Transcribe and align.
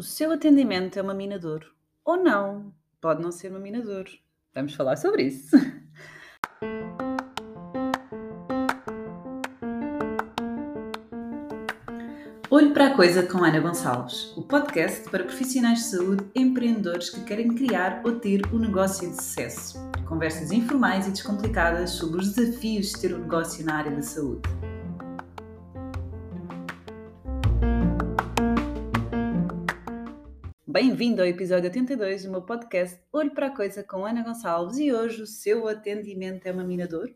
O 0.00 0.02
seu 0.02 0.32
atendimento 0.32 0.98
é 0.98 1.02
uma 1.02 1.12
minador 1.12 1.62
ou 2.02 2.16
não? 2.16 2.72
Pode 3.02 3.20
não 3.20 3.30
ser 3.30 3.50
uma 3.50 3.60
minador. 3.60 4.06
Vamos 4.54 4.72
falar 4.72 4.96
sobre 4.96 5.24
isso. 5.24 5.54
Olho 12.48 12.72
para 12.72 12.86
a 12.86 12.96
Coisa 12.96 13.24
com 13.24 13.44
Ana 13.44 13.60
Gonçalves, 13.60 14.34
o 14.38 14.42
podcast 14.42 15.10
para 15.10 15.22
profissionais 15.22 15.80
de 15.80 15.84
saúde 15.84 16.24
empreendedores 16.34 17.10
que 17.10 17.22
querem 17.24 17.54
criar 17.54 18.00
ou 18.02 18.18
ter 18.18 18.40
um 18.54 18.58
negócio 18.58 19.06
de 19.06 19.16
sucesso. 19.16 19.78
Conversas 20.08 20.50
informais 20.50 21.08
e 21.08 21.10
descomplicadas 21.10 21.90
sobre 21.90 22.22
os 22.22 22.32
desafios 22.32 22.86
de 22.86 23.00
ter 23.02 23.14
um 23.14 23.18
negócio 23.18 23.62
na 23.66 23.74
área 23.74 23.90
da 23.90 24.00
saúde. 24.00 24.48
Bem-vindo 30.72 31.20
ao 31.20 31.26
episódio 31.26 31.64
82 31.64 32.22
do 32.22 32.30
meu 32.30 32.42
podcast 32.42 32.96
Olho 33.12 33.32
para 33.32 33.48
a 33.48 33.50
Coisa 33.50 33.82
com 33.82 34.06
Ana 34.06 34.22
Gonçalves 34.22 34.78
e 34.78 34.92
hoje 34.92 35.20
o 35.20 35.26
seu 35.26 35.66
atendimento 35.66 36.46
é 36.46 36.52
uma 36.52 36.62
minador? 36.62 37.12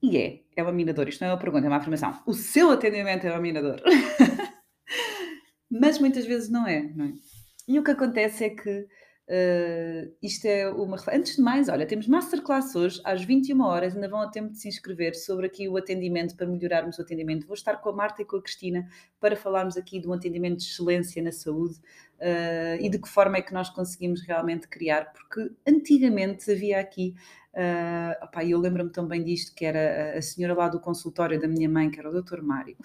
E 0.00 0.16
é, 0.16 0.40
é 0.54 0.62
uma 0.62 0.70
minador. 0.70 1.08
Isto 1.08 1.22
não 1.22 1.30
é 1.30 1.32
uma 1.32 1.40
pergunta, 1.40 1.66
é 1.66 1.68
uma 1.68 1.78
afirmação. 1.78 2.22
O 2.24 2.32
seu 2.32 2.70
atendimento 2.70 3.26
é 3.26 3.32
uma 3.32 3.40
minador. 3.40 3.82
Mas 5.68 5.98
muitas 5.98 6.24
vezes 6.24 6.48
não 6.48 6.68
é, 6.68 6.80
não 6.94 7.06
é? 7.06 7.12
E 7.66 7.76
o 7.80 7.82
que 7.82 7.90
acontece 7.90 8.44
é 8.44 8.50
que 8.50 8.86
Uh, 9.30 10.12
isto 10.20 10.44
é 10.46 10.68
uma. 10.68 10.96
Antes 11.12 11.36
de 11.36 11.42
mais, 11.42 11.68
olha, 11.68 11.86
temos 11.86 12.08
masterclass 12.08 12.74
hoje 12.74 13.00
às 13.04 13.22
21 13.22 13.60
horas, 13.62 13.94
ainda 13.94 14.08
vão 14.08 14.20
a 14.20 14.28
tempo 14.28 14.50
de 14.50 14.58
se 14.58 14.66
inscrever 14.66 15.14
sobre 15.14 15.46
aqui 15.46 15.68
o 15.68 15.76
atendimento, 15.76 16.34
para 16.34 16.48
melhorarmos 16.48 16.98
o 16.98 17.02
atendimento. 17.02 17.46
Vou 17.46 17.54
estar 17.54 17.76
com 17.76 17.90
a 17.90 17.92
Marta 17.92 18.22
e 18.22 18.24
com 18.24 18.38
a 18.38 18.42
Cristina 18.42 18.88
para 19.20 19.36
falarmos 19.36 19.76
aqui 19.76 20.00
de 20.00 20.08
um 20.08 20.12
atendimento 20.12 20.58
de 20.58 20.64
excelência 20.64 21.22
na 21.22 21.30
saúde 21.30 21.76
uh, 21.76 22.80
e 22.80 22.88
de 22.88 22.98
que 22.98 23.08
forma 23.08 23.36
é 23.36 23.42
que 23.42 23.54
nós 23.54 23.70
conseguimos 23.70 24.20
realmente 24.22 24.66
criar, 24.66 25.12
porque 25.12 25.52
antigamente 25.64 26.50
havia 26.50 26.80
aqui. 26.80 27.14
Uh, 27.54 28.24
opa, 28.24 28.44
eu 28.44 28.58
lembro-me 28.58 28.90
tão 28.90 29.06
bem 29.06 29.22
disto, 29.22 29.54
que 29.54 29.64
era 29.64 30.18
a 30.18 30.22
senhora 30.22 30.54
lá 30.54 30.68
do 30.68 30.80
consultório 30.80 31.40
da 31.40 31.46
minha 31.46 31.68
mãe, 31.68 31.88
que 31.88 32.00
era 32.00 32.10
o 32.10 32.20
Dr. 32.20 32.42
Mário. 32.42 32.76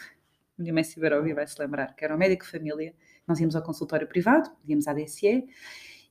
Minha 0.60 0.74
mãe, 0.74 0.84
ouvir, 1.18 1.34
vai 1.34 1.48
se 1.48 1.60
lembrar, 1.60 1.96
que 1.96 2.06
era 2.06 2.16
o 2.16 2.20
médico 2.20 2.46
família. 2.46 2.94
Nós 3.28 3.40
íamos 3.40 3.56
ao 3.56 3.64
consultório 3.64 4.08
privado, 4.08 4.52
íamos 4.68 4.88
à 4.88 4.94
DSE 4.94 5.44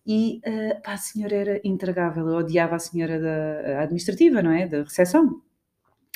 e 0.06 0.41
uh, 0.47 0.83
pá, 0.83 0.92
a 0.92 0.97
senhora 0.97 1.34
era 1.34 1.60
intragável, 1.64 2.28
eu 2.28 2.36
odiava 2.36 2.77
a 2.77 2.78
senhora 2.78 3.19
da 3.19 3.83
administrativa, 3.83 4.42
não 4.42 4.50
é? 4.50 4.66
Da 4.66 4.83
recepção, 4.83 5.41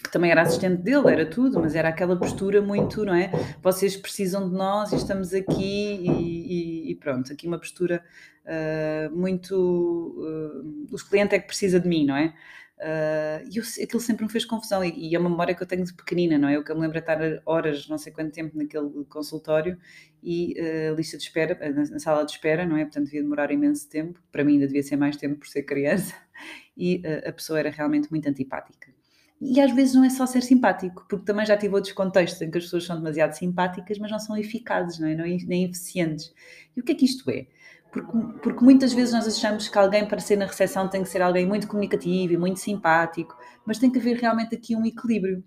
que 0.02 0.10
também 0.12 0.30
era 0.30 0.42
assistente 0.42 0.82
dele, 0.82 1.10
era 1.10 1.26
tudo, 1.26 1.60
mas 1.60 1.74
era 1.74 1.88
aquela 1.88 2.16
postura 2.16 2.60
muito, 2.62 3.04
não 3.04 3.14
é? 3.14 3.30
Vocês 3.62 3.96
precisam 3.96 4.48
de 4.48 4.54
nós 4.54 4.92
e 4.92 4.96
estamos 4.96 5.32
aqui 5.34 5.54
e, 6.02 6.88
e, 6.88 6.90
e 6.90 6.94
pronto, 6.96 7.32
aqui 7.32 7.46
uma 7.46 7.58
postura 7.58 8.04
uh, 8.44 9.16
muito. 9.16 9.54
Uh, 9.56 10.94
os 10.94 11.02
clientes 11.02 11.34
é 11.34 11.38
que 11.38 11.46
precisa 11.46 11.80
de 11.80 11.88
mim, 11.88 12.06
não 12.06 12.16
é? 12.16 12.34
Uh, 12.78 13.42
e 13.50 13.56
eu, 13.56 13.64
aquilo 13.82 14.00
sempre 14.00 14.24
me 14.24 14.30
fez 14.30 14.44
confusão, 14.44 14.84
e, 14.84 15.10
e, 15.10 15.14
é 15.14 15.18
uma 15.18 15.28
memória 15.28 15.52
que 15.52 15.60
eu 15.62 15.66
tenho 15.66 15.84
de 15.84 15.92
pequenina, 15.92 16.38
não 16.38 16.48
é? 16.48 16.56
Eu 16.56 16.62
que 16.62 16.72
me 16.72 16.80
lembro 16.80 16.94
de 16.94 17.00
estar 17.00 17.18
horas, 17.44 17.88
não 17.88 17.98
sei 17.98 18.12
quanto 18.12 18.32
tempo, 18.32 18.56
naquele 18.56 19.04
consultório 19.08 19.76
e 20.22 20.54
uh, 20.60 20.94
lista 20.94 21.16
de 21.16 21.24
espera, 21.24 21.58
na, 21.72 21.84
na, 21.84 21.98
sala 21.98 22.24
de 22.24 22.32
espera, 22.32 22.64
não 22.64 22.76
é? 22.76 22.84
Portanto, 22.84 23.06
devia 23.06 23.22
demorar 23.22 23.50
imenso 23.50 23.88
tempo, 23.88 24.20
para 24.30 24.44
mim 24.44 24.54
ainda 24.54 24.66
devia 24.66 24.82
ser 24.82 24.96
mais 24.96 25.16
tempo 25.16 25.40
por 25.40 25.48
ser 25.48 25.64
criança, 25.64 26.14
e 26.76 27.02
uh, 27.04 27.28
a 27.28 27.32
pessoa 27.32 27.58
era 27.58 27.70
realmente 27.70 28.10
muito 28.10 28.28
antipática. 28.28 28.92
E 29.40 29.60
às 29.60 29.72
vezes 29.72 29.94
não 29.94 30.04
é 30.04 30.10
só 30.10 30.26
ser 30.26 30.42
simpático, 30.42 31.06
porque 31.08 31.24
também 31.24 31.46
já 31.46 31.56
tive 31.56 31.74
outros 31.74 31.92
contextos 31.92 32.40
em 32.42 32.50
que 32.50 32.58
as 32.58 32.64
pessoas 32.64 32.84
são 32.84 32.96
demasiado 32.96 33.32
simpáticas, 33.32 33.98
mas 33.98 34.10
não 34.10 34.18
são 34.18 34.36
eficazes, 34.36 34.98
não 34.98 35.08
é? 35.08 35.14
Não, 35.14 35.24
é, 35.24 35.36
nem 35.46 35.64
eficientes. 35.64 36.32
E 36.76 36.80
o 36.80 36.84
que 36.84 36.92
é 36.92 36.94
que 36.94 37.04
isto 37.04 37.28
é? 37.30 37.46
Porque, 37.92 38.40
porque, 38.42 38.64
muitas 38.64 38.92
vezes 38.92 39.14
nós 39.14 39.26
achamos 39.26 39.68
que 39.68 39.78
alguém 39.78 40.06
para 40.06 40.20
ser 40.20 40.36
na 40.36 40.46
recepção 40.46 40.88
tem 40.88 41.02
que 41.02 41.08
ser 41.08 41.22
alguém 41.22 41.46
muito 41.46 41.66
comunicativo 41.66 42.34
e 42.34 42.36
muito 42.36 42.60
simpático, 42.60 43.36
mas 43.64 43.78
tem 43.78 43.90
que 43.90 43.98
haver 43.98 44.16
realmente 44.16 44.54
aqui 44.54 44.76
um 44.76 44.84
equilíbrio. 44.84 45.42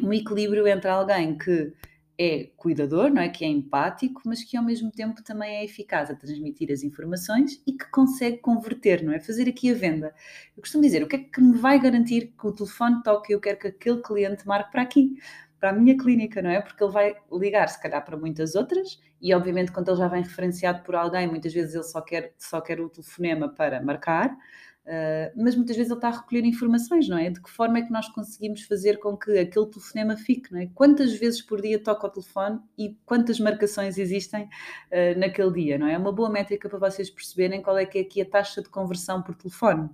Um 0.00 0.12
equilíbrio 0.12 0.66
entre 0.66 0.88
alguém 0.88 1.36
que 1.36 1.72
é 2.18 2.50
cuidador, 2.56 3.10
não 3.10 3.22
é? 3.22 3.28
Que 3.28 3.44
é 3.44 3.48
empático, 3.48 4.22
mas 4.24 4.42
que 4.42 4.56
ao 4.56 4.64
mesmo 4.64 4.90
tempo 4.90 5.22
também 5.22 5.56
é 5.56 5.64
eficaz 5.64 6.10
a 6.10 6.14
transmitir 6.14 6.72
as 6.72 6.82
informações 6.82 7.62
e 7.66 7.72
que 7.72 7.88
consegue 7.90 8.38
converter, 8.38 9.04
não 9.04 9.12
é? 9.12 9.20
Fazer 9.20 9.48
aqui 9.48 9.70
a 9.70 9.74
venda. 9.74 10.14
Eu 10.56 10.62
costumo 10.62 10.82
dizer, 10.82 11.02
o 11.02 11.06
que 11.06 11.16
é 11.16 11.18
que 11.20 11.40
me 11.40 11.56
vai 11.58 11.80
garantir 11.80 12.32
que 12.38 12.46
o 12.46 12.52
telefone 12.52 13.02
toque 13.04 13.32
e 13.32 13.34
eu 13.34 13.40
quero 13.40 13.58
que 13.58 13.68
aquele 13.68 14.02
cliente 14.02 14.46
marque 14.46 14.72
para 14.72 14.82
aqui? 14.82 15.16
para 15.58 15.70
a 15.70 15.72
minha 15.72 15.96
clínica, 15.96 16.40
não 16.40 16.50
é? 16.50 16.60
Porque 16.60 16.82
ele 16.82 16.92
vai 16.92 17.16
ligar, 17.32 17.68
se 17.68 17.80
calhar, 17.80 18.04
para 18.04 18.16
muitas 18.16 18.54
outras, 18.54 19.00
e 19.20 19.34
obviamente, 19.34 19.72
quando 19.72 19.88
ele 19.88 19.98
já 19.98 20.08
vem 20.08 20.22
referenciado 20.22 20.82
por 20.82 20.94
alguém, 20.94 21.26
muitas 21.26 21.52
vezes 21.52 21.74
ele 21.74 21.84
só 21.84 22.00
quer, 22.00 22.34
só 22.38 22.60
quer 22.60 22.80
o 22.80 22.88
telefonema 22.88 23.48
para 23.48 23.82
marcar, 23.82 24.30
uh, 24.30 25.32
mas 25.42 25.56
muitas 25.56 25.76
vezes 25.76 25.90
ele 25.90 25.98
está 25.98 26.08
a 26.08 26.20
recolher 26.20 26.44
informações, 26.44 27.08
não 27.08 27.18
é? 27.18 27.28
De 27.30 27.42
que 27.42 27.50
forma 27.50 27.78
é 27.78 27.82
que 27.82 27.90
nós 27.90 28.08
conseguimos 28.08 28.62
fazer 28.62 28.98
com 28.98 29.16
que 29.16 29.38
aquele 29.38 29.66
telefonema 29.66 30.16
fique, 30.16 30.52
não 30.52 30.60
é? 30.60 30.68
Quantas 30.74 31.14
vezes 31.14 31.42
por 31.42 31.60
dia 31.60 31.82
toca 31.82 32.06
o 32.06 32.10
telefone 32.10 32.60
e 32.76 32.96
quantas 33.04 33.40
marcações 33.40 33.98
existem 33.98 34.44
uh, 34.44 35.18
naquele 35.18 35.52
dia, 35.52 35.78
não 35.78 35.88
é? 35.88 35.94
É 35.94 35.98
uma 35.98 36.12
boa 36.12 36.30
métrica 36.30 36.68
para 36.68 36.78
vocês 36.78 37.10
perceberem 37.10 37.60
qual 37.60 37.76
é 37.76 37.84
que 37.84 37.98
é 37.98 38.00
aqui 38.02 38.20
a 38.20 38.26
taxa 38.26 38.62
de 38.62 38.68
conversão 38.68 39.22
por 39.22 39.34
telefone. 39.34 39.90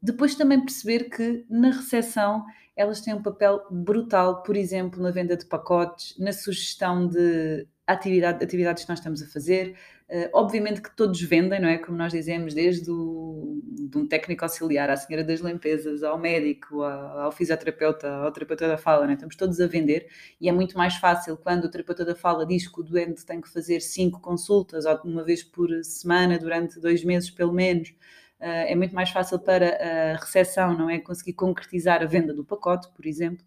Depois 0.00 0.36
também 0.36 0.60
perceber 0.60 1.10
que 1.10 1.44
na 1.50 1.70
recepção 1.70 2.44
elas 2.76 3.00
têm 3.00 3.14
um 3.14 3.22
papel 3.22 3.66
brutal, 3.70 4.42
por 4.42 4.54
exemplo, 4.54 5.02
na 5.02 5.10
venda 5.10 5.36
de 5.36 5.46
pacotes, 5.46 6.14
na 6.18 6.32
sugestão 6.32 7.08
de 7.08 7.66
atividade, 7.86 8.42
atividades 8.42 8.84
que 8.84 8.90
nós 8.90 8.98
estamos 8.98 9.22
a 9.22 9.26
fazer. 9.26 9.76
Uh, 10.08 10.28
obviamente 10.32 10.80
que 10.80 10.94
todos 10.94 11.20
vendem, 11.20 11.60
não 11.60 11.68
é? 11.68 11.78
Como 11.78 11.96
nós 11.96 12.12
dizemos, 12.12 12.54
desde 12.54 12.90
o, 12.90 13.60
de 13.64 13.98
um 13.98 14.06
técnico 14.06 14.44
auxiliar 14.44 14.88
à 14.88 14.96
senhora 14.96 15.24
das 15.24 15.40
limpezas, 15.40 16.02
ao 16.02 16.18
médico, 16.18 16.82
ao, 16.82 17.18
ao 17.20 17.32
fisioterapeuta, 17.32 18.08
ao 18.08 18.32
terapeuta 18.32 18.68
da 18.68 18.78
fala, 18.78 19.04
não 19.04 19.10
é? 19.10 19.14
estamos 19.14 19.36
todos 19.36 19.60
a 19.60 19.66
vender 19.66 20.08
e 20.40 20.48
é 20.48 20.52
muito 20.52 20.76
mais 20.76 20.96
fácil 20.96 21.36
quando 21.36 21.64
o 21.64 21.70
terapeuta 21.70 22.04
da 22.04 22.14
fala 22.14 22.46
diz 22.46 22.68
que 22.68 22.80
o 22.80 22.84
doente 22.84 23.24
tem 23.26 23.40
que 23.40 23.48
fazer 23.48 23.80
cinco 23.80 24.20
consultas 24.20 24.84
uma 25.04 25.24
vez 25.24 25.42
por 25.42 25.68
semana 25.82 26.38
durante 26.38 26.78
dois 26.80 27.04
meses 27.04 27.30
pelo 27.30 27.52
menos 27.52 27.92
eh, 28.40 28.72
é 28.72 28.74
muito 28.76 28.94
mais 28.94 29.10
fácil 29.10 29.38
para 29.38 30.12
a 30.14 30.16
recepção, 30.16 30.76
não 30.76 30.90
é? 30.90 30.98
Conseguir 30.98 31.32
concretizar 31.34 32.02
a 32.02 32.06
venda 32.06 32.34
do 32.34 32.44
pacote, 32.44 32.88
por 32.94 33.06
exemplo. 33.06 33.44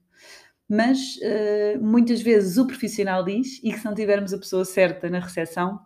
Mas 0.70 1.18
uh, 1.18 1.84
muitas 1.84 2.22
vezes 2.22 2.58
o 2.58 2.68
profissional 2.68 3.26
diz, 3.26 3.60
e 3.64 3.72
que 3.74 3.80
se 3.80 3.86
não 3.86 3.96
tivermos 3.96 4.34
a 4.34 4.38
pessoa 4.38 4.64
certa 4.64 5.10
na 5.10 5.20
recepção, 5.20 5.80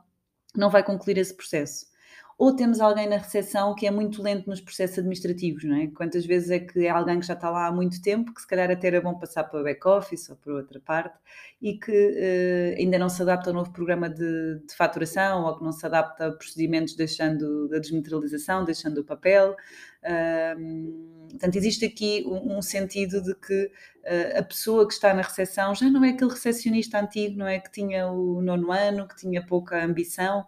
não 0.56 0.70
vai 0.70 0.84
concluir 0.84 1.18
esse 1.18 1.34
processo 1.36 1.94
ou 2.38 2.56
temos 2.56 2.80
alguém 2.80 3.08
na 3.08 3.18
recepção 3.18 3.76
que 3.76 3.86
é 3.86 3.92
muito 3.92 4.22
lento 4.22 4.50
nos 4.50 4.60
processos 4.60 4.98
administrativos, 4.98 5.64
não 5.64 5.76
é? 5.78 5.88
Quantas 5.88 6.26
vezes 6.26 6.50
é 6.50 6.60
que 6.60 6.86
é 6.86 6.90
alguém 6.90 7.20
que 7.20 7.26
já 7.26 7.34
está 7.34 7.50
lá 7.50 7.68
há 7.68 7.72
muito 7.72 8.02
tempo, 8.02 8.34
que 8.34 8.42
se 8.42 8.48
calhar 8.48 8.70
até 8.72 8.88
era 8.88 9.02
bom 9.02 9.18
passar 9.18 9.44
para 9.44 9.62
o 9.62 9.64
back-office 9.64 10.30
ou 10.30 10.36
para 10.36 10.54
outra 10.54 10.80
parte, 10.80 11.18
e 11.62 11.78
que 11.78 11.92
uh, 11.92 12.80
ainda 12.80 12.98
não 12.98 13.08
se 13.08 13.22
adapta 13.22 13.50
ao 13.50 13.54
novo 13.54 13.72
programa 13.72 14.10
de, 14.10 14.60
de, 14.60 14.76
faturação, 14.76 15.46
ou 15.46 15.58
que 15.58 15.64
não 15.64 15.72
se 15.72 15.86
adapta 15.86 16.28
a 16.28 16.32
procedimentos 16.32 16.96
deixando 16.96 17.70
a 17.74 17.80
desmaterialização, 17.80 18.66
deixando 18.66 19.00
o 19.00 19.04
papel. 19.06 19.56
Uh, 20.04 21.28
portanto, 21.30 21.56
existe 21.56 21.86
aqui 21.86 22.24
um, 22.28 22.58
um 22.58 22.62
sentido 22.62 23.22
de 23.24 23.34
que 23.36 23.66
uh, 23.66 24.40
a 24.40 24.44
pessoa 24.44 24.88
que 24.88 24.94
está 24.94 25.14
na 25.14 25.22
recepção 25.22 25.74
já 25.74 25.90
não 25.90 26.04
é 26.04 26.10
aquele 26.10 26.32
recepcionista 26.32 27.00
antigo, 27.00 27.38
não 27.38 27.48
é? 27.48 27.60
Que 27.60 27.72
tinha 27.72 28.08
o 28.08 28.42
nono 28.42 28.72
ano, 28.72 29.08
que 29.08 29.16
tinha 29.16 29.46
pouca 29.46 29.84
ambição. 29.84 30.46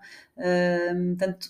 portanto, 1.17 1.49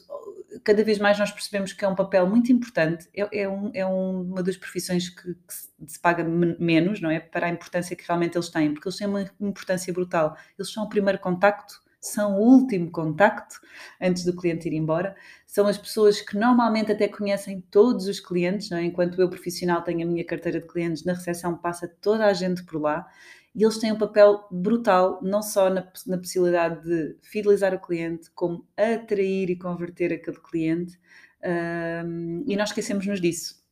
cada 0.64 0.84
vez 0.84 1.00
mais 1.00 1.18
nós 1.20 1.32
percebemos 1.32 1.74
que 1.74 1.84
é 1.84 1.88
um 1.88 1.96
papel 1.96 2.28
muito 2.28 2.52
importante, 2.52 3.08
é, 3.14 3.42
é, 3.42 3.50
um, 3.50 3.72
é 3.74 3.86
uma 3.86 4.42
das 4.42 4.58
profissões 4.58 5.10
que, 5.10 5.34
que, 5.34 5.54
se 5.88 6.00
paga 6.00 6.24
menos, 6.24 7.02
não 7.02 7.10
é? 7.10 7.20
Para 7.20 7.48
a 7.48 7.50
importância 7.50 7.96
que 7.96 8.04
realmente 8.08 8.38
eles 8.38 8.50
têm, 8.50 8.74
porque 8.74 8.88
eles 8.88 8.98
têm 8.98 9.08
uma 9.08 9.30
importância 9.40 9.92
brutal. 9.92 10.36
Eles 10.58 10.72
são 10.72 10.84
o 10.84 10.90
primeiro 10.90 11.20
contacto, 11.20 11.82
são 12.08 12.38
o 12.38 12.42
último 12.42 12.92
contacto 12.92 13.60
antes 14.02 14.24
do 14.26 14.36
cliente 14.36 14.68
ir 14.68 14.74
embora. 14.74 15.16
São 15.48 15.68
as 15.68 15.78
pessoas 15.78 16.22
que 16.22 16.38
normalmente 16.38 16.92
até 16.92 17.08
conhecem 17.08 17.62
todos 17.72 18.08
os 18.08 18.20
clientes, 18.20 18.72
é? 18.72 18.84
Enquanto 18.84 19.20
eu, 19.20 19.30
profissional, 19.30 19.82
tenho 19.82 20.08
a 20.08 20.10
minha 20.10 20.26
carteira 20.26 20.62
de 20.62 20.68
clientes, 20.68 21.04
na 21.04 21.14
recepção 21.14 21.58
passa 21.58 21.88
toda 22.02 22.26
a 22.26 22.34
gente 22.34 22.64
por 22.64 22.82
lá 22.82 23.08
e 23.56 23.64
eles 23.64 23.78
têm 23.78 23.92
um 23.94 23.98
papel 23.98 24.46
brutal, 24.52 25.20
não 25.24 25.42
só 25.42 25.70
na, 25.70 25.88
na 26.06 26.18
possibilidade 26.18 26.84
de 26.84 27.18
fidelizar 27.22 27.74
o 27.74 27.80
cliente, 27.80 28.30
como 28.36 28.68
atrair 28.76 29.50
e 29.50 29.56
converter 29.56 30.12
aquele 30.12 30.38
cliente, 30.42 31.00
um, 32.06 32.44
e 32.46 32.56
nós 32.58 32.70
esquecemos-nos 32.70 33.22
disso. 33.22 33.65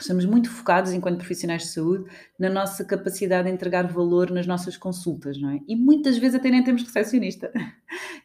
Estamos 0.00 0.24
muito 0.24 0.48
focados, 0.50 0.92
enquanto 0.92 1.18
profissionais 1.18 1.62
de 1.62 1.68
saúde, 1.68 2.10
na 2.38 2.48
nossa 2.48 2.82
capacidade 2.82 3.46
de 3.46 3.54
entregar 3.54 3.86
valor 3.86 4.30
nas 4.30 4.46
nossas 4.46 4.74
consultas, 4.74 5.38
não 5.38 5.50
é? 5.50 5.60
E 5.68 5.76
muitas 5.76 6.16
vezes 6.16 6.36
até 6.36 6.50
nem 6.50 6.64
temos 6.64 6.82
recepcionista. 6.82 7.52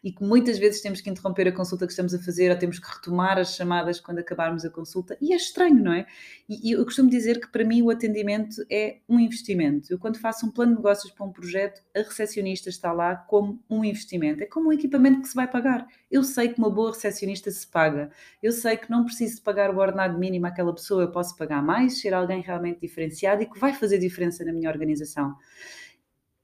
E 0.03 0.11
que 0.11 0.23
muitas 0.23 0.59
vezes 0.59 0.81
temos 0.81 1.01
que 1.01 1.09
interromper 1.09 1.47
a 1.47 1.51
consulta 1.51 1.87
que 1.87 1.91
estamos 1.91 2.13
a 2.13 2.19
fazer 2.19 2.51
ou 2.51 2.57
temos 2.57 2.77
que 2.77 2.87
retomar 2.87 3.39
as 3.39 3.55
chamadas 3.55 3.99
quando 3.99 4.19
acabarmos 4.19 4.63
a 4.63 4.69
consulta. 4.69 5.17
E 5.19 5.33
é 5.33 5.35
estranho, 5.35 5.83
não 5.83 5.91
é? 5.91 6.05
E, 6.47 6.71
eu 6.71 6.85
costumo 6.85 7.09
dizer 7.09 7.39
que 7.39 7.47
para 7.47 7.65
mim 7.65 7.81
o 7.81 7.89
atendimento 7.89 8.63
é 8.69 8.99
um 9.09 9.19
investimento. 9.19 9.91
Eu, 9.91 9.97
quando 9.97 10.19
faço 10.19 10.45
um 10.45 10.51
plano 10.51 10.73
de 10.73 10.77
negócios 10.77 11.11
para 11.11 11.25
um 11.25 11.31
projeto, 11.31 11.81
a 11.95 11.99
recepcionista 11.99 12.69
está 12.69 12.93
lá 12.93 13.15
como 13.15 13.59
um 13.67 13.83
investimento. 13.83 14.43
É 14.43 14.45
como 14.45 14.69
um 14.69 14.73
equipamento 14.73 15.21
que 15.21 15.27
se 15.27 15.35
vai 15.35 15.49
pagar. 15.49 15.87
Eu 16.11 16.23
sei 16.23 16.49
que 16.49 16.59
uma 16.59 16.69
boa 16.69 16.91
recepcionista 16.91 17.49
se 17.49 17.65
paga. 17.65 18.11
Eu 18.43 18.51
sei 18.51 18.77
que 18.77 18.91
não 18.91 19.03
preciso 19.03 19.41
pagar 19.41 19.73
o 19.73 19.79
ordenado 19.79 20.19
mínimo 20.19 20.45
àquela 20.45 20.73
pessoa, 20.73 21.01
eu 21.01 21.11
posso 21.11 21.35
pagar 21.35 21.63
mais, 21.65 21.99
ser 21.99 22.13
alguém 22.13 22.41
realmente 22.41 22.79
diferenciado 22.79 23.43
e 23.43 23.45
que 23.45 23.59
vai 23.59 23.73
fazer 23.73 23.97
diferença 23.97 24.45
na 24.45 24.53
minha 24.53 24.69
organização. 24.69 25.35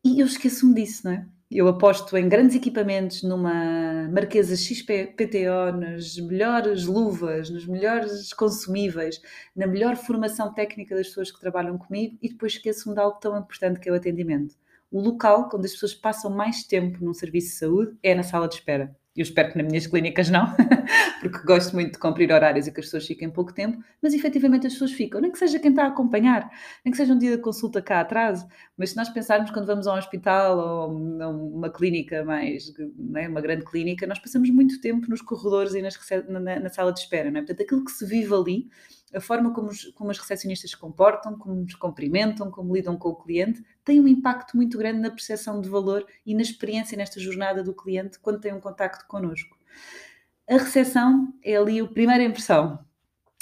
E 0.04 0.20
eu 0.20 0.26
esqueço-me 0.26 0.74
disso, 0.74 1.06
não 1.06 1.14
é? 1.14 1.26
Eu 1.50 1.68
aposto 1.68 2.18
em 2.18 2.30
grandes 2.30 2.56
equipamentos, 2.56 3.24
numa 3.24 4.08
Marquesa 4.10 4.56
XPTO, 4.56 5.78
nas 5.78 6.16
melhores 6.16 6.86
luvas, 6.86 7.50
nos 7.50 7.68
melhores 7.68 8.32
consumíveis, 8.32 9.22
na 9.54 9.68
melhor 9.68 9.98
formação 9.98 10.54
técnica 10.54 10.96
das 10.96 11.08
pessoas 11.08 11.30
que 11.30 11.42
trabalham 11.42 11.78
comigo 11.78 12.18
e 12.22 12.30
depois 12.30 12.54
esqueço-me 12.54 12.96
de 12.96 13.02
algo 13.02 13.20
tão 13.20 13.38
importante 13.38 13.82
que 13.82 13.90
é 13.90 13.92
o 13.92 13.96
atendimento. 13.96 14.56
O 14.90 15.02
local 15.02 15.50
onde 15.54 15.66
as 15.66 15.74
pessoas 15.74 15.94
passam 15.94 16.32
mais 16.32 16.64
tempo 16.64 17.04
num 17.04 17.14
serviço 17.14 17.50
de 17.50 17.56
saúde 17.56 17.98
é 18.02 18.16
na 18.16 18.24
sala 18.24 18.48
de 18.48 18.56
espera. 18.56 18.96
Eu 19.16 19.24
espero 19.24 19.52
que 19.52 19.58
nas 19.58 19.68
minhas 19.68 19.88
clínicas 19.88 20.30
não, 20.30 20.46
porque 21.20 21.40
gosto 21.46 21.74
muito 21.74 21.94
de 21.94 22.00
cumprir 22.00 22.32
horários 22.32 22.66
e 22.66 22.72
que 22.72 22.80
as 22.80 22.86
pessoas 22.86 23.06
fiquem 23.06 23.30
pouco 23.30 23.54
tempo, 23.54 23.84
mas 24.02 24.14
efetivamente 24.14 24.68
as 24.68 24.74
pessoas 24.74 24.94
ficam, 24.94 25.20
nem 25.20 25.30
que 25.30 25.38
seja 25.38 25.60
quem 25.60 25.72
está 25.72 25.84
a 25.84 25.88
acompanhar, 25.88 26.50
nem 26.86 26.92
que 26.92 26.98
seja 26.98 27.14
um 27.14 27.18
dia 27.18 27.36
de 27.36 27.42
consulta 27.42 27.82
cá 27.82 28.00
atrás, 28.00 28.46
mas 28.78 28.92
se 28.92 28.96
nós 28.96 29.10
pensarmos 29.10 29.52
quando 29.52 29.66
vamos 29.66 29.86
a 29.86 29.94
um 29.94 29.98
hospital 29.98 30.58
ou 30.58 31.22
a 31.22 31.28
uma 31.28 31.70
clínica 31.70 32.24
mais, 32.24 32.72
né, 32.98 33.28
uma 33.28 33.42
grande 33.42 33.66
clínica, 33.66 34.08
nós 34.08 34.18
passamos 34.18 34.50
muito 34.50 34.80
tempo 34.80 35.10
nos 35.10 35.22
corredores 35.22 35.74
e 35.74 35.82
nas, 35.82 36.00
na, 36.30 36.60
na, 36.62 36.70
sala 36.70 36.94
de 36.94 37.00
espera, 37.02 37.30
não 37.30 37.40
é? 37.40 37.42
Portanto, 37.42 37.64
aquilo 37.64 37.84
que 37.84 37.92
se 37.92 38.06
vive 38.06 38.34
ali 38.34 38.70
a 39.14 39.20
forma 39.20 39.54
como, 39.54 39.70
os, 39.70 39.86
como 39.92 40.12
as 40.12 40.18
recepcionistas 40.18 40.72
se 40.72 40.78
comportam, 40.78 41.38
como 41.38 41.56
nos 41.56 41.76
cumprimentam, 41.76 42.50
como 42.50 42.76
lidam 42.76 42.98
com 42.98 43.10
o 43.10 43.16
cliente, 43.16 43.64
tem 43.84 44.00
um 44.00 44.08
impacto 44.08 44.56
muito 44.56 44.78
grande 44.78 45.00
na 45.00 45.10
percepção 45.10 45.60
de 45.60 45.70
valor 45.70 46.06
e 46.26 46.34
na 46.34 46.42
experiência 46.42 46.98
nesta 46.98 47.20
jornada 47.20 47.64
do 47.64 47.74
cliente 47.74 48.20
quando 48.20 48.40
tem 48.40 48.54
um 48.54 48.60
contacto 48.60 49.06
connosco. 49.08 49.58
A 50.50 50.54
recepção 50.54 51.34
é 51.44 51.56
ali 51.56 51.80
a 51.80 51.88
primeira 51.88 52.24
impressão. 52.24 52.80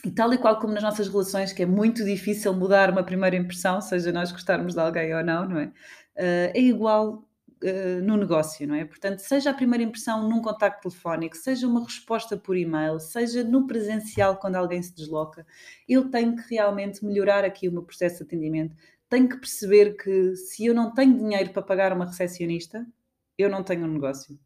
E 0.05 0.11
tal 0.11 0.33
e 0.33 0.37
qual 0.37 0.59
como 0.59 0.73
nas 0.73 0.83
nossas 0.83 1.09
relações, 1.09 1.51
que 1.51 1.63
é 1.63 1.65
muito 1.65 2.05
difícil 2.05 2.53
mudar 2.53 2.89
uma 2.89 3.03
primeira 3.03 3.35
impressão, 3.35 3.81
seja 3.81 4.11
nós 4.11 4.31
gostarmos 4.31 4.73
de 4.73 4.79
alguém 4.79 5.13
ou 5.13 5.23
não, 5.23 5.47
não 5.47 5.59
é? 5.59 5.65
Uh, 5.65 6.51
é 6.53 6.59
igual 6.59 7.28
uh, 7.63 8.01
no 8.03 8.17
negócio, 8.17 8.67
não 8.67 8.75
é? 8.75 8.85
Portanto, 8.85 9.19
seja 9.19 9.49
a 9.51 9.53
primeira 9.53 9.83
impressão 9.83 10.27
num 10.27 10.41
contacto 10.41 10.89
telefónico, 10.89 11.35
seja 11.35 11.67
uma 11.67 11.83
resposta 11.83 12.37
por 12.37 12.57
e-mail, 12.57 12.99
seja 12.99 13.43
no 13.43 13.67
presencial 13.67 14.37
quando 14.37 14.55
alguém 14.55 14.81
se 14.81 14.93
desloca, 14.93 15.45
eu 15.87 16.09
tenho 16.09 16.35
que 16.35 16.55
realmente 16.55 17.03
melhorar 17.05 17.43
aqui 17.43 17.67
o 17.67 17.71
meu 17.71 17.83
processo 17.83 18.17
de 18.17 18.23
atendimento. 18.23 18.75
Tenho 19.09 19.27
que 19.27 19.37
perceber 19.37 19.95
que 19.95 20.35
se 20.35 20.65
eu 20.65 20.73
não 20.73 20.93
tenho 20.93 21.17
dinheiro 21.17 21.51
para 21.51 21.61
pagar 21.61 21.93
uma 21.93 22.05
recepcionista, 22.05 22.85
eu 23.37 23.49
não 23.49 23.63
tenho 23.63 23.85
um 23.85 23.93
negócio 23.93 24.37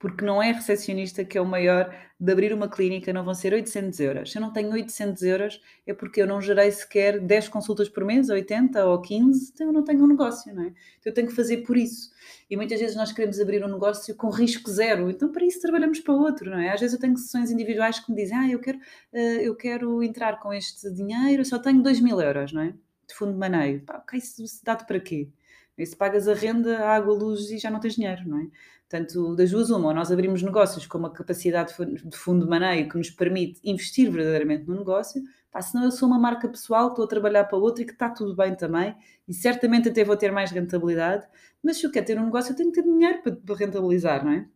porque 0.00 0.24
não 0.24 0.42
é 0.42 0.50
recepcionista 0.50 1.22
que 1.26 1.36
é 1.36 1.40
o 1.42 1.44
maior 1.44 1.94
de 2.18 2.32
abrir 2.32 2.54
uma 2.54 2.70
clínica, 2.70 3.12
não 3.12 3.22
vão 3.22 3.34
ser 3.34 3.52
800 3.52 4.00
euros. 4.00 4.32
Se 4.32 4.38
eu 4.38 4.40
não 4.40 4.50
tenho 4.50 4.72
800 4.72 5.22
euros, 5.24 5.60
é 5.86 5.92
porque 5.92 6.22
eu 6.22 6.26
não 6.26 6.40
gerei 6.40 6.70
sequer 6.72 7.20
10 7.20 7.48
consultas 7.48 7.86
por 7.86 8.02
mês, 8.02 8.30
80 8.30 8.82
ou 8.86 9.00
15, 9.02 9.52
então 9.52 9.66
eu 9.66 9.72
não 9.74 9.84
tenho 9.84 10.02
um 10.02 10.06
negócio, 10.06 10.54
não 10.54 10.64
é? 10.64 10.68
Então 10.68 11.04
eu 11.04 11.12
tenho 11.12 11.28
que 11.28 11.34
fazer 11.34 11.58
por 11.58 11.76
isso. 11.76 12.10
E 12.48 12.56
muitas 12.56 12.80
vezes 12.80 12.96
nós 12.96 13.12
queremos 13.12 13.38
abrir 13.38 13.62
um 13.62 13.68
negócio 13.68 14.16
com 14.16 14.30
risco 14.30 14.70
zero, 14.70 15.10
então 15.10 15.30
para 15.30 15.44
isso 15.44 15.60
trabalhamos 15.60 16.00
para 16.00 16.14
outro, 16.14 16.50
não 16.50 16.58
é? 16.58 16.72
Às 16.72 16.80
vezes 16.80 16.94
eu 16.94 17.00
tenho 17.00 17.16
sessões 17.18 17.50
individuais 17.50 18.00
que 18.00 18.10
me 18.10 18.16
dizem, 18.16 18.38
ah, 18.38 18.48
eu 18.48 18.58
quero, 18.58 18.78
uh, 18.78 19.18
eu 19.18 19.54
quero 19.54 20.02
entrar 20.02 20.40
com 20.40 20.50
este 20.50 20.90
dinheiro, 20.90 21.42
eu 21.42 21.44
só 21.44 21.58
tenho 21.58 21.82
2 21.82 22.00
mil 22.00 22.18
euros, 22.18 22.54
não 22.54 22.62
é? 22.62 22.72
De 23.06 23.14
fundo 23.14 23.32
de 23.32 23.38
maneio. 23.38 23.82
Pá, 23.82 23.98
ok, 23.98 24.18
isso 24.18 24.64
dá-te 24.64 24.86
para 24.86 24.98
quê? 24.98 25.28
E 25.76 25.86
se 25.86 25.96
pagas 25.96 26.28
a 26.28 26.34
renda, 26.34 26.78
a 26.78 26.94
água, 26.94 27.14
a 27.14 27.18
luz 27.18 27.50
e 27.50 27.58
já 27.58 27.70
não 27.70 27.80
tens 27.80 27.96
dinheiro, 27.96 28.26
não 28.26 28.38
é? 28.38 28.46
Portanto, 28.90 29.36
das 29.36 29.52
duas, 29.52 29.70
uma, 29.70 29.86
ou 29.86 29.94
nós 29.94 30.10
abrimos 30.10 30.42
negócios 30.42 30.84
com 30.84 30.98
uma 30.98 31.10
capacidade 31.10 31.72
de 31.78 32.16
fundo 32.16 32.44
de 32.44 32.50
maneio 32.50 32.88
que 32.88 32.98
nos 32.98 33.08
permite 33.08 33.60
investir 33.62 34.10
verdadeiramente 34.10 34.66
no 34.66 34.76
negócio, 34.76 35.22
pá, 35.48 35.62
senão 35.62 35.84
eu 35.84 35.92
sou 35.92 36.08
uma 36.08 36.18
marca 36.18 36.48
pessoal, 36.48 36.88
estou 36.88 37.04
a 37.04 37.08
trabalhar 37.08 37.44
para 37.44 37.56
outra 37.56 37.84
e 37.84 37.86
que 37.86 37.92
está 37.92 38.10
tudo 38.10 38.34
bem 38.34 38.56
também, 38.56 38.92
e 39.28 39.32
certamente 39.32 39.88
até 39.88 40.02
vou 40.02 40.16
ter 40.16 40.32
mais 40.32 40.50
rentabilidade, 40.50 41.24
mas 41.62 41.76
se 41.76 41.86
eu 41.86 41.90
quero 41.92 42.04
ter 42.04 42.18
um 42.18 42.24
negócio, 42.24 42.50
eu 42.50 42.56
tenho 42.56 42.72
que 42.72 42.82
ter 42.82 42.88
dinheiro 42.88 43.22
para, 43.22 43.36
para 43.36 43.54
rentabilizar, 43.54 44.24
não 44.24 44.32
é? 44.32 44.48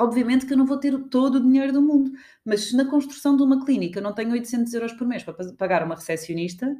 Obviamente 0.00 0.46
que 0.46 0.54
eu 0.54 0.56
não 0.56 0.64
vou 0.64 0.78
ter 0.78 0.98
todo 1.10 1.34
o 1.34 1.40
dinheiro 1.42 1.70
do 1.70 1.82
mundo, 1.82 2.10
mas 2.42 2.68
se 2.68 2.76
na 2.76 2.86
construção 2.86 3.36
de 3.36 3.42
uma 3.42 3.62
clínica 3.66 3.98
eu 3.98 4.02
não 4.02 4.14
tenho 4.14 4.32
800 4.32 4.72
euros 4.72 4.92
por 4.94 5.06
mês 5.06 5.22
para 5.22 5.34
pagar 5.58 5.84
uma 5.84 5.94
recepcionista, 5.94 6.74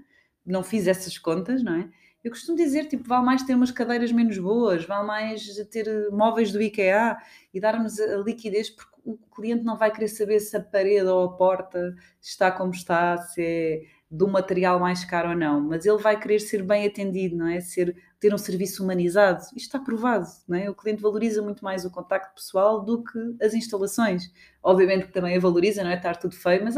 não 0.46 0.62
fiz 0.62 0.86
essas 0.86 1.18
contas, 1.18 1.62
não 1.62 1.74
é? 1.74 1.90
Eu 2.24 2.30
costumo 2.30 2.56
dizer, 2.56 2.86
tipo, 2.88 3.06
vale 3.06 3.26
mais 3.26 3.42
ter 3.42 3.54
umas 3.54 3.70
cadeiras 3.70 4.10
menos 4.10 4.38
boas, 4.38 4.86
vale 4.86 5.06
mais 5.06 5.44
ter 5.70 5.86
eh, 5.86 6.08
móveis 6.10 6.50
do 6.50 6.60
IKEA 6.60 7.18
e 7.52 7.60
darmos 7.60 8.00
a 8.00 8.16
liquidez, 8.16 8.70
porque 8.70 8.94
o 9.04 9.18
cliente 9.34 9.62
não 9.62 9.76
vai 9.76 9.92
querer 9.92 10.08
saber 10.08 10.40
se 10.40 10.56
a 10.56 10.60
parede 10.60 11.06
ou 11.06 11.24
a 11.24 11.36
porta 11.36 11.94
está 12.22 12.50
como 12.50 12.72
está, 12.72 13.18
se 13.18 13.42
é 13.42 13.82
um 14.10 14.30
material 14.30 14.80
mais 14.80 15.04
caro 15.04 15.30
ou 15.30 15.36
não, 15.36 15.60
mas 15.60 15.84
ele 15.84 15.98
vai 15.98 16.18
querer 16.18 16.38
ser 16.40 16.62
bem 16.62 16.86
atendido, 16.86 17.36
não 17.36 17.48
é? 17.48 17.60
Ser, 17.60 17.94
ter 18.24 18.32
um 18.32 18.38
serviço 18.38 18.82
humanizado. 18.82 19.42
Isto 19.42 19.56
está 19.56 19.78
provado, 19.78 20.26
não 20.48 20.56
é? 20.56 20.70
O 20.70 20.74
cliente 20.74 21.02
valoriza 21.02 21.42
muito 21.42 21.62
mais 21.62 21.84
o 21.84 21.90
contacto 21.90 22.34
pessoal 22.34 22.82
do 22.82 23.04
que 23.04 23.18
as 23.38 23.52
instalações. 23.52 24.32
Obviamente 24.62 25.08
que 25.08 25.12
também 25.12 25.36
a 25.36 25.38
valoriza, 25.40 25.84
não 25.84 25.90
é? 25.90 25.96
Estar 25.96 26.16
tudo 26.16 26.34
feio, 26.34 26.64
mas 26.64 26.74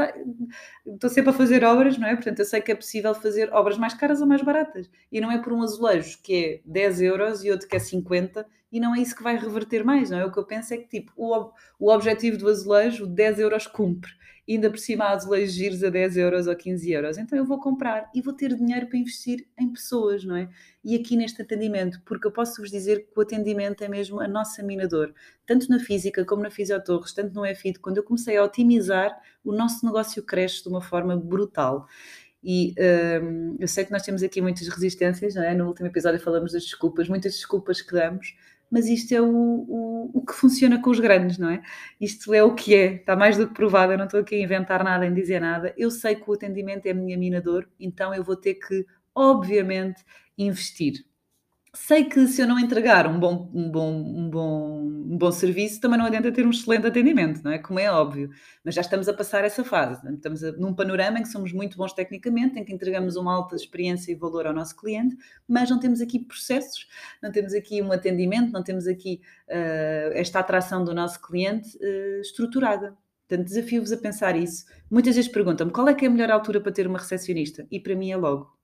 estou 0.85 1.09
sempre 1.09 1.31
a 1.31 1.33
fazer 1.33 1.63
obras, 1.63 1.97
não 1.99 2.09
é? 2.09 2.17
Portanto, 2.17 2.41
eu 2.41 2.45
sei 2.45 2.61
que 2.61 2.73
é 2.73 2.75
possível 2.75 3.15
fazer 3.15 3.49
obras 3.53 3.79
mais 3.79 3.95
caras 3.95 4.21
ou 4.21 4.27
mais 4.27 4.43
baratas. 4.43 4.91
E 5.13 5.21
não 5.21 5.31
é 5.31 5.39
por 5.39 5.53
um 5.53 5.63
azulejo 5.63 6.19
que 6.21 6.35
é 6.35 6.61
10 6.69 7.03
euros 7.03 7.45
e 7.45 7.51
outro 7.53 7.69
que 7.69 7.77
é 7.77 7.79
50 7.79 8.45
e 8.71 8.81
não 8.81 8.95
é 8.95 9.01
isso 9.01 9.17
que 9.17 9.23
vai 9.23 9.37
reverter 9.37 9.85
mais, 9.85 10.11
não 10.11 10.19
é? 10.19 10.25
O 10.25 10.33
que 10.33 10.39
eu 10.39 10.45
penso 10.45 10.75
é 10.75 10.77
que, 10.77 10.89
tipo, 10.89 11.13
o, 11.17 11.53
o 11.79 11.91
objetivo 11.91 12.37
do 12.37 12.49
azulejo, 12.49 13.07
10 13.07 13.39
euros 13.39 13.67
cumpre 13.67 14.11
ainda 14.49 14.71
por 14.71 14.79
cima 14.79 15.07
há 15.07 15.13
azulejos 15.13 15.55
giros 15.55 15.83
a 15.83 15.91
10 15.91 16.17
euros 16.19 16.47
ou 16.47 16.55
15 16.55 16.91
euros. 16.91 17.19
Então 17.19 17.37
eu 17.37 17.45
vou 17.45 17.59
comprar 17.59 18.09
e 18.15 18.23
vou 18.23 18.33
ter 18.33 18.55
dinheiro 18.55 18.87
para 18.87 18.99
investir 18.99 19.47
em 19.59 19.73
pessoas, 19.73 20.25
não 20.25 20.37
é? 20.37 20.49
E 20.85 20.95
aqui 20.95 21.17
neste 21.17 21.43
atendimento, 21.43 22.01
porque 22.05 22.27
eu 22.27 22.33
posso 22.33 22.61
vos 22.61 22.71
dizer 22.71 23.09
que 23.13 23.19
o 23.19 23.23
atendimento 23.23 23.83
é 23.83 23.89
mesmo 23.89 24.21
a 24.21 24.29
nossa 24.29 24.63
minador, 24.63 25.13
tanto 25.45 25.69
na 25.69 25.81
física 25.81 26.25
como 26.25 26.43
na 26.43 26.51
Fisiotorres, 26.51 27.13
tanto 27.13 27.35
no 27.35 27.45
EFIT, 27.45 27.81
quando 27.81 27.97
eu 27.97 28.05
comecei 28.05 28.37
a 28.37 28.45
otimizar, 28.45 29.19
o 29.45 29.53
nosso 29.53 29.85
negócio 29.85 30.23
cresce 30.23 30.63
de 30.63 30.69
uma 30.69 30.81
forma 30.81 31.17
brutal. 31.17 31.89
E 32.43 32.75
um, 33.21 33.57
eu 33.59 33.67
sei 33.67 33.85
que 33.85 33.91
nós 33.91 34.03
temos 34.03 34.23
aqui 34.23 34.41
muitas 34.41 34.69
resistências, 34.69 35.35
não 35.35 35.43
é? 35.43 35.53
No 35.53 35.67
último 35.67 35.89
episódio 35.89 36.21
falamos 36.21 36.53
das 36.53 36.63
desculpas, 36.63 37.09
muitas 37.09 37.33
desculpas 37.33 37.83
que 37.83 37.93
damos, 37.93 38.37
mas 38.71 38.87
isto 38.87 39.13
é 39.15 39.21
o, 39.21 39.27
o, 39.29 40.11
o, 40.15 40.25
que 40.25 40.35
funciona 40.35 40.81
com 40.81 40.91
os 40.91 41.01
grandes, 41.01 41.39
não 41.39 41.51
é? 41.51 41.63
Isto 42.01 42.35
é 42.35 42.43
o 42.43 42.55
que 42.55 42.75
é, 42.75 42.95
está 42.97 43.17
mais 43.17 43.37
do 43.37 43.47
que 43.47 43.55
provado, 43.55 43.93
eu 43.93 43.99
não 43.99 44.07
estou 44.07 44.21
aqui 44.21 44.35
a 44.35 44.41
inventar 44.41 44.83
nada, 44.85 45.07
em 45.07 45.15
dizer 45.15 45.41
nada. 45.41 45.75
Eu 45.77 45.91
sei 45.91 46.15
que 46.17 46.29
o 46.29 46.35
atendimento 46.35 46.87
é 46.87 46.91
a 46.91 46.95
minha 46.95 47.17
minador, 47.17 47.69
então 47.79 48.15
eu 48.15 48.25
vou 48.25 48.37
ter 48.37 48.55
que, 48.55 48.85
obviamente, 49.15 50.05
investir 50.39 51.05
sei 51.77 52.05
que 52.05 52.27
se 52.27 52.41
eu 52.41 52.49
não 52.49 52.59
entregar 52.59 53.07
um 53.07 53.21
bom, 53.21 53.51
um 53.55 53.71
bom, 53.71 53.93
um 53.93 54.31
bom, 54.31 54.81
um 54.81 55.19
bom 55.19 55.31
serviço, 55.31 55.81
também 55.81 55.99
não 55.99 56.07
adianta 56.07 56.33
ter 56.33 56.47
um 56.47 56.51
excelente 56.51 56.87
atendimento, 56.87 57.43
não 57.45 57.53
é? 57.53 57.59
Como 57.59 57.79
é 57.79 57.91
óbvio. 57.91 58.31
Mas 58.65 58.75
já 58.75 58.81
estamos 58.81 59.09
a 59.09 59.15
passar 59.15 59.45
essa 59.45 59.63
fase. 59.63 60.01
Estamos 60.15 60.43
a, 60.43 60.53
num 60.53 60.75
panorama 60.75 61.19
em 61.19 61.23
que 61.23 61.29
somos 61.29 61.53
muito 61.53 61.77
bons 61.77 61.93
tecnicamente, 61.93 62.59
em 62.59 62.65
que 62.65 62.73
entregamos 62.73 63.17
uma 63.17 63.35
alta 63.35 63.55
experiência 63.55 64.11
e 64.11 64.15
valor 64.15 64.47
ao 64.47 64.55
nosso 64.55 64.75
cliente, 64.77 65.17
mas 65.47 65.71
não 65.71 65.79
temos 65.79 66.01
aqui 66.01 66.19
processos, 66.19 66.89
não 67.23 67.31
temos 67.31 67.53
aqui 67.53 67.83
um 67.83 67.93
atendimento, 67.93 68.53
não 68.53 68.63
temos 68.63 68.87
aqui 68.87 69.21
uh, 69.49 70.13
esta 70.15 70.41
atração 70.41 70.83
do 70.83 70.95
nosso 70.95 71.21
cliente 71.21 71.77
uh, 71.77 72.21
estruturada. 72.21 72.97
Portanto, 73.29 73.49
desafio-vos 73.49 73.93
a 73.93 73.97
pensar 73.97 74.37
isso. 74.37 74.65
Muitas 74.91 75.17
vezes 75.17 75.31
perguntam-me 75.31 75.73
qual 75.73 75.89
é 75.89 75.95
que 75.95 76.05
é 76.05 76.09
a 76.09 76.11
melhor 76.11 76.31
altura 76.31 76.61
para 76.61 76.73
ter 76.73 76.87
uma 76.87 76.99
recepcionista? 76.99 77.67
E 77.71 77.79
para 77.79 77.95
mim 77.95 78.11
é 78.11 78.17
logo 78.17 78.56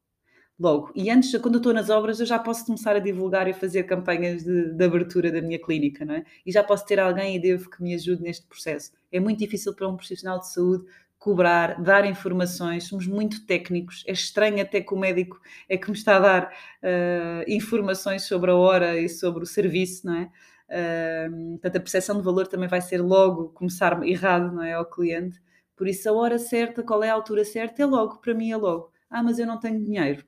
logo. 0.59 0.93
E 0.95 1.11
antes, 1.11 1.37
quando 1.41 1.55
eu 1.55 1.59
estou 1.59 1.73
nas 1.73 1.91
obras, 1.91 2.21
eu 2.21 2.27
já 2.27 2.39
posso 2.39 2.65
começar 2.67 2.95
a 2.97 2.99
divulgar 2.99 3.49
e 3.49 3.53
fazer 3.53 3.85
campanhas 3.85 4.45
de, 4.45 4.73
de, 4.73 4.85
abertura 4.85 5.31
da 5.33 5.43
minha 5.43 5.59
clínica, 5.59 6.05
não 6.05 6.15
é? 6.15 6.25
E 6.47 6.53
já 6.53 6.63
posso 6.63 6.87
ter 6.87 7.01
alguém 7.01 7.37
e 7.37 7.41
devo 7.41 7.69
que 7.69 7.83
me 7.83 7.95
ajude 7.95 8.23
neste 8.23 8.47
processo. 8.47 8.93
É 9.11 9.19
muito 9.19 9.39
difícil 9.39 9.75
para 9.75 9.89
um 9.89 9.97
profissional 9.97 10.39
de 10.39 10.53
saúde 10.53 10.85
cobrar, 11.23 11.81
dar 11.81 12.05
informações, 12.05 12.89
somos 12.89 13.07
muito 13.07 13.47
técnicos, 13.47 14.03
é 14.09 14.13
estranho 14.13 14.61
até 14.61 14.81
que 14.81 14.93
o 14.93 14.99
médico 14.99 15.41
é 15.69 15.79
que 15.79 15.89
me 15.89 15.97
está 15.97 16.17
a 16.17 16.21
dar 16.21 16.53
uh, 16.83 17.45
informações 17.47 18.25
sobre 18.25 18.51
a 18.51 18.57
hora 18.57 18.99
e 18.99 19.09
sobre 19.09 19.45
o 19.45 19.47
serviço, 19.47 20.05
não 20.05 20.17
é? 20.17 20.31
Uh, 20.69 21.51
portanto, 21.53 21.77
a 21.77 21.81
percepção 21.81 22.17
de 22.17 22.25
valor 22.25 22.49
também 22.49 22.69
vai 22.69 22.81
ser 22.81 23.01
logo 23.01 23.51
começar 23.51 24.03
errado, 24.05 24.53
não 24.53 24.63
é, 24.65 24.73
ao 24.73 24.85
cliente. 24.85 25.41
Por 25.77 25.87
isso, 25.87 26.09
a 26.09 26.13
hora 26.13 26.39
certa, 26.39 26.83
qual 26.83 27.05
é 27.05 27.11
a 27.11 27.15
altura 27.15 27.45
certa, 27.45 27.83
é 27.83 27.87
logo, 27.87 28.19
para 28.19 28.35
mim 28.35 28.51
é 28.51 28.57
logo 28.57 28.91
Ah, 29.09 29.23
mas 29.23 29.39
eu 29.39 29.47
não 29.47 29.61
tenho 29.61 29.81
dinheiro. 29.81 30.25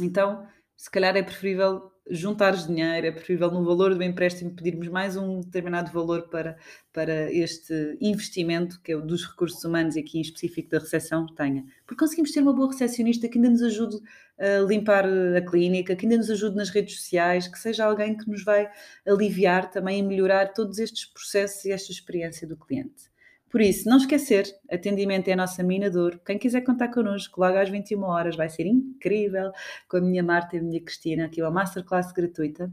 Então, 0.00 0.46
se 0.76 0.90
calhar 0.90 1.16
é 1.16 1.22
preferível 1.22 1.92
juntares 2.10 2.66
dinheiro, 2.66 3.06
é 3.06 3.12
preferível 3.12 3.50
no 3.50 3.64
valor 3.64 3.94
do 3.94 4.02
empréstimo 4.02 4.54
pedirmos 4.54 4.88
mais 4.88 5.16
um 5.16 5.40
determinado 5.40 5.92
valor 5.92 6.28
para, 6.28 6.56
para 6.92 7.32
este 7.32 7.96
investimento, 8.00 8.80
que 8.82 8.92
é 8.92 8.96
o 8.96 9.00
dos 9.00 9.24
recursos 9.24 9.62
humanos 9.64 9.94
e 9.94 10.00
aqui 10.00 10.18
em 10.18 10.22
específico 10.22 10.70
da 10.70 10.78
recepção, 10.78 11.26
tenha. 11.26 11.64
Porque 11.86 12.00
conseguimos 12.00 12.32
ter 12.32 12.40
uma 12.40 12.52
boa 12.52 12.70
recepcionista 12.70 13.28
que 13.28 13.38
ainda 13.38 13.50
nos 13.50 13.62
ajude 13.62 13.96
a 14.38 14.58
limpar 14.66 15.06
a 15.06 15.40
clínica, 15.42 15.94
que 15.94 16.04
ainda 16.04 16.16
nos 16.16 16.30
ajude 16.30 16.56
nas 16.56 16.70
redes 16.70 16.96
sociais, 16.96 17.46
que 17.46 17.58
seja 17.58 17.84
alguém 17.84 18.16
que 18.16 18.28
nos 18.28 18.42
vai 18.42 18.68
aliviar 19.06 19.70
também 19.70 20.00
e 20.00 20.02
melhorar 20.02 20.52
todos 20.52 20.78
estes 20.78 21.04
processos 21.04 21.64
e 21.64 21.70
esta 21.70 21.92
experiência 21.92 22.48
do 22.48 22.56
cliente. 22.56 23.11
Por 23.52 23.60
isso, 23.60 23.86
não 23.86 23.98
esquecer, 23.98 24.46
atendimento 24.70 25.28
é 25.28 25.34
a 25.34 25.36
nossa 25.36 25.62
mina 25.62 25.90
de 25.90 25.98
ouro. 25.98 26.18
Quem 26.24 26.38
quiser 26.38 26.62
contar 26.62 26.88
connosco, 26.88 27.38
logo 27.38 27.58
às 27.58 27.68
21 27.68 28.02
horas, 28.02 28.34
vai 28.34 28.48
ser 28.48 28.64
incrível 28.64 29.52
com 29.86 29.98
a 29.98 30.00
minha 30.00 30.22
Marta 30.22 30.56
e 30.56 30.58
a 30.58 30.62
minha 30.62 30.80
Cristina, 30.80 31.26
aqui 31.26 31.42
é 31.42 31.44
uma 31.44 31.50
masterclass 31.50 32.10
gratuita. 32.12 32.72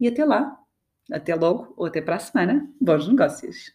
E 0.00 0.08
até 0.08 0.24
lá, 0.24 0.58
até 1.12 1.34
logo 1.34 1.74
ou 1.76 1.84
até 1.84 2.00
para 2.00 2.16
a 2.16 2.18
semana. 2.18 2.66
Bons 2.80 3.06
negócios! 3.06 3.74